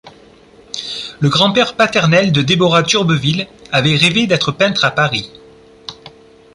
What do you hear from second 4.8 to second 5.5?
à Paris.